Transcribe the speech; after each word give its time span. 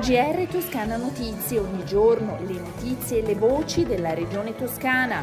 GR 0.00 0.46
Toscana 0.50 0.96
Notizie, 0.96 1.58
ogni 1.58 1.84
giorno 1.84 2.38
le 2.46 2.60
notizie 2.60 3.18
e 3.18 3.26
le 3.26 3.34
voci 3.34 3.84
della 3.84 4.14
regione 4.14 4.54
toscana. 4.54 5.22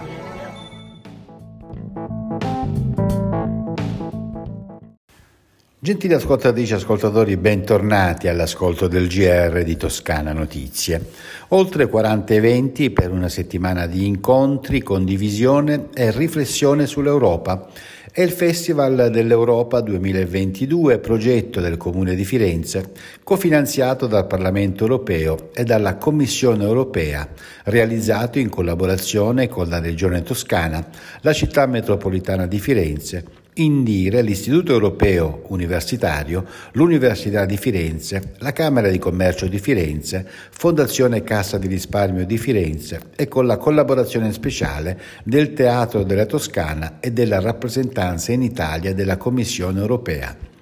Gentili 5.79 6.13
ascoltatrici 6.13 6.71
e 6.71 6.75
ascoltatori, 6.75 7.35
bentornati 7.35 8.29
all'ascolto 8.29 8.87
del 8.87 9.09
GR 9.09 9.63
di 9.63 9.75
Toscana 9.75 10.31
Notizie. 10.31 11.09
Oltre 11.49 11.87
40 11.87 12.33
eventi 12.33 12.89
per 12.89 13.11
una 13.11 13.27
settimana 13.27 13.85
di 13.85 14.05
incontri, 14.05 14.81
condivisione 14.81 15.89
e 15.93 16.11
riflessione 16.11 16.85
sull'Europa 16.85 17.67
è 18.15 18.21
il 18.21 18.29
Festival 18.29 19.09
dell'Europa 19.09 19.81
2022, 19.81 20.99
progetto 20.99 21.59
del 21.59 21.77
Comune 21.77 22.13
di 22.13 22.23
Firenze, 22.23 22.91
cofinanziato 23.23 24.05
dal 24.05 24.27
Parlamento 24.27 24.83
europeo 24.83 25.49
e 25.51 25.63
dalla 25.63 25.95
Commissione 25.95 26.63
europea, 26.63 27.27
realizzato 27.63 28.37
in 28.37 28.49
collaborazione 28.49 29.47
con 29.47 29.67
la 29.67 29.79
Regione 29.79 30.21
Toscana, 30.21 30.87
la 31.21 31.33
città 31.33 31.65
metropolitana 31.65 32.45
di 32.45 32.59
Firenze 32.59 33.41
Indire, 33.55 34.23
l'Istituto 34.23 34.71
Europeo 34.71 35.43
Universitario, 35.49 36.43
l'Università 36.71 37.45
di 37.45 37.57
Firenze, 37.57 38.33
la 38.39 38.51
Camera 38.51 38.89
di 38.89 38.97
Commercio 38.97 39.47
di 39.47 39.59
Firenze, 39.59 40.27
Fondazione 40.49 41.23
Cassa 41.23 41.59
di 41.59 41.67
Risparmio 41.67 42.25
di 42.25 42.37
Firenze 42.39 43.11
e 43.15 43.27
con 43.27 43.45
la 43.45 43.57
collaborazione 43.57 44.33
speciale 44.33 44.99
del 45.23 45.53
Teatro 45.53 46.03
della 46.03 46.25
Toscana 46.25 46.99
e 46.99 47.11
della 47.11 47.39
rappresentanza 47.39 48.31
in 48.31 48.41
Italia 48.41 48.93
della 48.93 49.17
Commissione 49.17 49.79
Europea. 49.79 50.52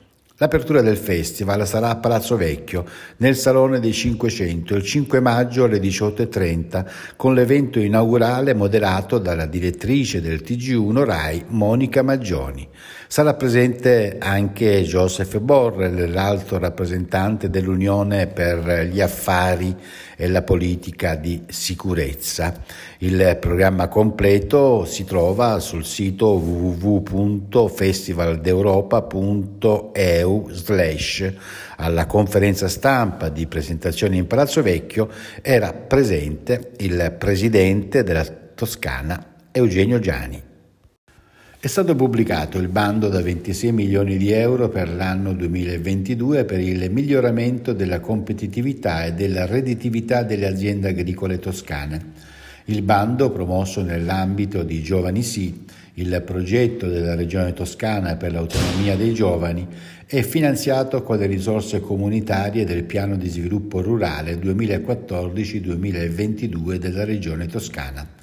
L'apertura 0.42 0.82
del 0.82 0.98
festival 0.98 1.68
sarà 1.68 1.90
a 1.90 1.98
Palazzo 1.98 2.36
Vecchio, 2.36 2.84
nel 3.18 3.36
Salone 3.36 3.80
dei 3.80 3.94
500, 3.94 4.74
il 4.74 4.82
5 4.82 5.20
maggio 5.20 5.66
alle 5.66 5.78
18.30, 5.78 6.84
con 7.16 7.36
l'evento 7.36 7.78
inaugurale 7.78 8.56
moderato 8.56 9.20
dalla 9.20 9.46
direttrice 9.46 10.20
del 10.20 10.42
TG1 10.44 11.04
RAI, 11.04 11.44
Monica 11.50 12.02
Maggioni. 12.02 12.68
Sarà 13.08 13.36
presente 13.36 14.16
anche 14.18 14.82
Joseph 14.82 15.38
Borrell, 15.38 16.12
l'alto 16.12 16.58
rappresentante 16.58 17.52
dell'Unione 17.52 18.26
per 18.26 18.88
gli 18.92 19.02
affari 19.02 19.76
e 20.16 20.28
la 20.28 20.42
politica 20.44 21.16
di 21.16 21.44
sicurezza. 21.48 22.54
Il 23.00 23.38
programma 23.40 23.88
completo 23.90 24.86
si 24.86 25.04
trova 25.04 25.60
sul 25.60 25.84
sito 25.84 26.38
www.festivaldeuropa.eu 30.32 30.50
slash 30.52 31.34
alla 31.78 32.06
conferenza 32.06 32.68
stampa 32.68 33.30
di 33.30 33.48
presentazione 33.48 34.16
in 34.16 34.28
Palazzo 34.28 34.62
Vecchio 34.62 35.10
era 35.42 35.74
presente 35.74 36.72
il 36.78 37.16
presidente 37.18 38.04
della 38.04 38.26
Toscana 38.56 39.26
Eugenio 39.52 40.00
Giani. 40.00 40.42
È 41.60 41.68
stato 41.68 41.96
pubblicato 41.96 42.58
il 42.58 42.70
bando 42.70 43.08
da 43.08 43.22
26 43.22 43.72
milioni 43.72 44.18
di 44.18 44.32
euro 44.32 44.70
per 44.70 44.90
l'anno 44.90 45.34
2022 45.34 46.44
per 46.44 46.60
il 46.60 46.90
miglioramento 46.90 47.74
della 47.74 48.00
competitività 48.00 49.06
e 49.06 49.14
della 49.14 49.46
redditività 49.46 50.24
delle 50.24 50.48
aziende 50.48 50.90
agricole 50.90 51.38
toscane. 51.38 52.30
Il 52.66 52.82
bando, 52.82 53.30
promosso 53.30 53.84
nell'ambito 53.84 54.64
di 54.64 54.82
Giovani 54.82 55.22
Sì, 55.22 55.66
il 55.96 56.22
progetto 56.26 56.88
della 56.88 57.16
Regione 57.16 57.52
Toscana 57.54 58.16
per 58.16 58.32
l'autonomia 58.32 58.96
dei 58.96 59.14
giovani, 59.14 59.68
è 60.06 60.22
finanziato 60.22 61.04
con 61.04 61.18
le 61.18 61.26
risorse 61.26 61.80
comunitarie 61.80 62.66
del 62.66 62.84
Piano 62.84 63.18
di 63.18 63.30
sviluppo 63.30 63.82
rurale 63.82 64.36
2014-2022 64.36 66.76
della 66.76 67.04
Regione 67.04 67.48
Toscana. 67.48 68.21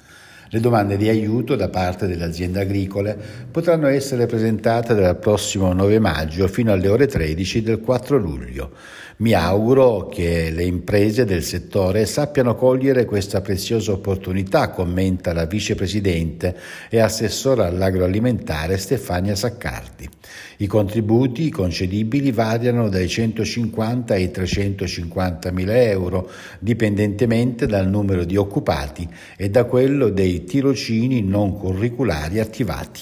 Le 0.51 0.59
domande 0.59 0.97
di 0.97 1.07
aiuto 1.07 1.55
da 1.55 1.69
parte 1.69 2.07
delle 2.07 2.23
aziende 2.23 2.61
agricole 2.61 3.15
potranno 3.51 3.85
essere 3.85 4.25
presentate 4.25 4.95
dal 4.95 5.19
prossimo 5.19 5.73
9 5.73 5.99
maggio 5.99 6.47
fino 6.47 6.71
alle 6.71 6.87
ore 6.87 7.05
13 7.05 7.61
del 7.61 7.79
4 7.79 8.17
luglio. 8.17 8.71
Mi 9.17 9.33
auguro 9.33 10.07
che 10.07 10.49
le 10.49 10.63
imprese 10.63 11.25
del 11.25 11.43
settore 11.43 12.05
sappiano 12.05 12.55
cogliere 12.55 13.05
questa 13.05 13.41
preziosa 13.41 13.91
opportunità, 13.91 14.69
commenta 14.69 15.33
la 15.33 15.45
vicepresidente 15.45 16.55
e 16.89 16.99
assessora 16.99 17.65
all'agroalimentare 17.67 18.77
Stefania 18.77 19.35
Saccardi. 19.35 20.09
I 20.57 20.67
contributi 20.67 21.49
concedibili 21.49 22.31
variano 22.31 22.87
dai 22.87 23.09
150 23.09 24.13
ai 24.13 24.31
350 24.31 25.51
mila 25.51 25.81
euro, 25.81 26.29
dipendentemente 26.59 27.65
dal 27.65 27.89
numero 27.89 28.23
di 28.23 28.37
occupati 28.37 29.07
e 29.35 29.49
da 29.49 29.65
quello 29.65 30.09
dei 30.09 30.38
tirocini 30.43 31.21
non 31.21 31.57
curriculari 31.57 32.39
attivati. 32.39 33.01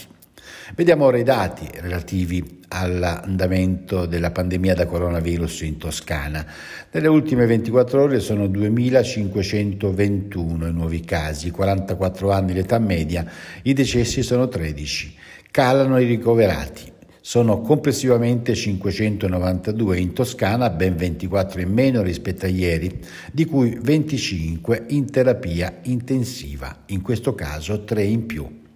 Vediamo 0.76 1.06
ora 1.06 1.18
i 1.18 1.24
dati 1.24 1.66
relativi 1.80 2.58
all'andamento 2.68 4.06
della 4.06 4.32
pandemia 4.32 4.74
da 4.74 4.86
coronavirus 4.86 5.62
in 5.62 5.78
Toscana. 5.78 6.46
Nelle 6.92 7.08
ultime 7.08 7.46
24 7.46 8.02
ore 8.02 8.20
sono 8.20 8.48
2.521 8.48 10.68
i 10.68 10.72
nuovi 10.72 11.00
casi, 11.02 11.52
44 11.52 12.32
anni 12.32 12.54
l'età 12.54 12.80
media, 12.80 13.26
i 13.64 13.74
decessi 13.74 14.24
sono 14.24 14.50
13. 14.50 15.16
Calano 15.50 15.98
i 16.00 16.06
ricoverati. 16.06 16.96
Sono 17.28 17.60
complessivamente 17.60 18.56
592 18.56 20.00
in 20.00 20.14
Toscana, 20.14 20.70
ben 20.70 20.96
24 20.96 21.60
in 21.60 21.74
meno 21.74 22.02
rispetto 22.02 22.46
a 22.46 22.48
ieri, 22.48 23.02
di 23.34 23.44
cui 23.44 23.78
25 23.82 24.86
in 24.92 25.12
terapia 25.12 25.80
intensiva, 25.82 26.84
in 26.86 27.02
questo 27.02 27.36
caso 27.36 27.84
3 27.84 28.02
in 28.02 28.26
più. 28.28 28.67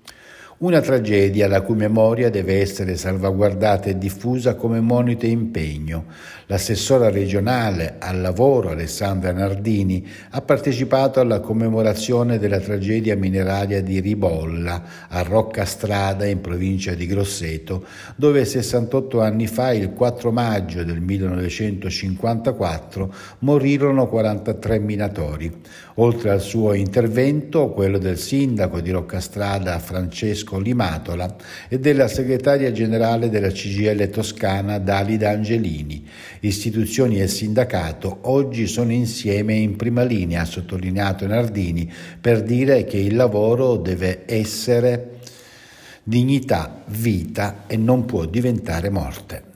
Una 0.61 0.79
tragedia 0.79 1.47
la 1.47 1.61
cui 1.61 1.73
memoria 1.73 2.29
deve 2.29 2.61
essere 2.61 2.95
salvaguardata 2.95 3.89
e 3.89 3.97
diffusa 3.97 4.53
come 4.53 4.79
monito 4.79 5.25
e 5.25 5.29
impegno. 5.29 6.05
L'assessora 6.45 7.09
regionale 7.09 7.95
al 7.97 8.21
lavoro 8.21 8.69
Alessandra 8.69 9.31
Nardini 9.31 10.07
ha 10.29 10.41
partecipato 10.41 11.19
alla 11.19 11.39
commemorazione 11.39 12.37
della 12.37 12.59
tragedia 12.59 13.15
mineraria 13.15 13.81
di 13.81 13.99
Ribolla 14.01 14.83
a 15.07 15.23
Rocca 15.23 15.65
Strada 15.65 16.27
in 16.27 16.41
provincia 16.41 16.93
di 16.93 17.07
Grosseto, 17.07 17.83
dove 18.15 18.45
68 18.45 19.19
anni 19.19 19.47
fa, 19.47 19.73
il 19.73 19.93
4 19.93 20.31
maggio 20.31 20.83
del 20.83 21.01
1954, 21.01 23.11
morirono 23.39 24.07
43 24.07 24.77
minatori. 24.77 25.51
Oltre 25.95 26.29
al 26.29 26.41
suo 26.41 26.73
intervento, 26.73 27.69
quello 27.69 27.97
del 27.97 28.19
sindaco 28.19 28.79
di 28.79 28.91
Roccastrada 28.91 29.79
Francesco 30.51 30.59
Limatola 30.59 31.35
e 31.69 31.79
della 31.79 32.07
segretaria 32.07 32.71
generale 32.71 33.29
della 33.29 33.49
CGL 33.49 34.09
Toscana 34.09 34.77
Dalida 34.79 35.29
Angelini. 35.29 36.05
Istituzioni 36.41 37.21
e 37.21 37.27
sindacato 37.27 38.19
oggi 38.23 38.67
sono 38.67 38.91
insieme 38.91 39.53
in 39.53 39.77
prima 39.77 40.03
linea, 40.03 40.41
ha 40.41 40.45
sottolineato 40.45 41.25
Nardini, 41.25 41.91
per 42.19 42.43
dire 42.43 42.83
che 42.83 42.97
il 42.97 43.15
lavoro 43.15 43.77
deve 43.77 44.23
essere 44.25 45.19
dignità, 46.03 46.83
vita 46.87 47.63
e 47.67 47.77
non 47.77 48.05
può 48.05 48.25
diventare 48.25 48.89
morte. 48.89 49.49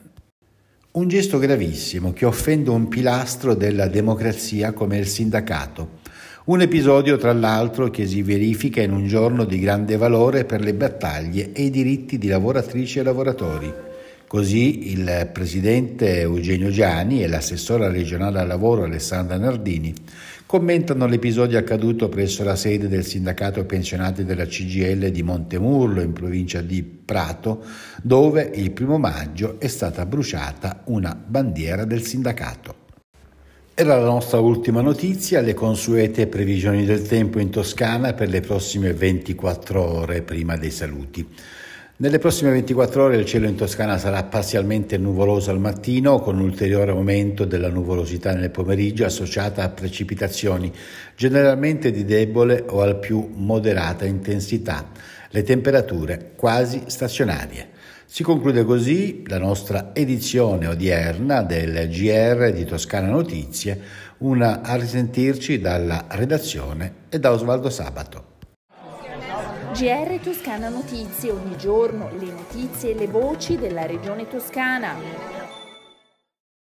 Un 0.92 1.10
gesto 1.10 1.40
gravissimo 1.40 2.14
che 2.14 2.26
offende 2.26 2.70
un 2.70 2.88
pilastro 2.88 3.54
della 3.54 3.88
democrazia 3.88 4.72
come 4.72 4.98
il 4.98 5.08
sindacato 5.08 6.04
un 6.46 6.62
episodio, 6.62 7.18
tra 7.18 7.34
l'altro, 7.34 7.90
che 7.90 8.06
si 8.06 8.22
verifica 8.22 8.80
in 8.80 8.92
un 8.92 9.08
giorno 9.08 9.46
di 9.46 9.58
grande 9.58 9.98
valore 9.98 10.46
per 10.46 10.62
le 10.62 10.76
battaglie 10.76 11.52
e 11.54 11.64
i 11.64 11.70
diritti 11.72 12.20
di 12.20 12.28
lavoratrici 12.28 13.00
e 13.00 13.04
lavoratori. 13.04 13.74
Così 14.28 14.92
il 14.92 15.30
presidente 15.34 16.20
Eugenio 16.20 16.70
Giani 16.70 17.24
e 17.24 17.28
l'assessora 17.28 17.90
regionale 17.90 18.40
al 18.40 18.48
lavoro 18.48 18.84
Alessandra 18.84 19.38
Nardini 19.38 19.94
commentano 20.46 21.08
l'episodio 21.08 21.58
accaduto 21.58 22.10
presso 22.10 22.44
la 22.44 22.56
sede 22.56 22.88
del 22.88 23.06
sindacato 23.06 23.66
pensionati 23.66 24.24
della 24.24 24.46
CGL 24.46 25.10
di 25.10 25.24
Montemurlo 25.24 26.02
in 26.02 26.14
provincia 26.14 26.62
di 26.62 26.84
Prato, 26.84 27.64
dove 28.04 28.52
il 28.54 28.70
primo 28.70 29.00
maggio 29.00 29.60
è 29.60 29.68
stata 29.68 30.06
bruciata 30.06 30.82
una 30.86 31.16
bandiera 31.16 31.86
del 31.86 32.04
sindacato. 32.04 32.85
Era 33.78 33.98
la 33.98 34.06
nostra 34.06 34.40
ultima 34.40 34.80
notizia, 34.80 35.42
le 35.42 35.54
consuete 35.54 36.28
previsioni 36.28 36.86
del 36.86 37.06
tempo 37.06 37.40
in 37.40 37.50
Toscana 37.50 38.14
per 38.14 38.30
le 38.30 38.40
prossime 38.40 38.94
24 38.94 39.82
ore 39.82 40.22
prima 40.22 40.56
dei 40.56 40.72
saluti. 40.72 41.28
Nelle 41.98 42.18
prossime 42.18 42.52
24 42.52 43.04
ore 43.04 43.18
il 43.18 43.26
cielo 43.26 43.48
in 43.48 43.56
Toscana 43.56 43.98
sarà 43.98 44.24
parzialmente 44.24 44.98
nuvoloso 44.98 45.52
al 45.52 45.60
mattino, 45.60 46.22
con 46.22 46.36
un 46.36 46.44
ulteriore 46.44 46.92
aumento 46.92 47.44
della 47.44 47.68
nuvolosità 47.68 48.34
nel 48.34 48.50
pomeriggio 48.50 49.04
associata 49.04 49.64
a 49.64 49.70
precipitazioni, 49.70 50.72
generalmente 51.18 51.92
di 51.92 52.06
debole 52.06 52.64
o 52.70 52.80
al 52.80 52.98
più 52.98 53.30
moderata 53.36 54.06
intensità. 54.06 54.88
Le 55.36 55.44
temperature 55.44 56.32
quasi 56.38 56.84
stazionarie. 56.86 57.72
Si 58.06 58.24
conclude 58.24 58.64
così 58.64 59.26
la 59.28 59.38
nostra 59.38 59.90
edizione 59.94 60.66
odierna 60.66 61.42
del 61.42 61.90
GR 61.90 62.54
di 62.54 62.64
Toscana 62.64 63.10
Notizie, 63.10 63.82
una 64.20 64.62
a 64.62 64.76
risentirci 64.76 65.60
dalla 65.60 66.06
redazione 66.12 66.94
e 67.10 67.20
da 67.20 67.34
Osvaldo 67.34 67.70
Sabato. 67.70 68.36
GR 69.74 70.20
Toscana 70.24 70.70
Notizie, 70.70 71.32
ogni 71.32 71.58
giorno 71.58 72.10
le 72.18 72.32
notizie 72.32 72.92
e 72.92 72.96
le 72.96 73.08
voci 73.08 73.58
della 73.58 73.86
regione 73.86 74.30
toscana. 74.30 75.45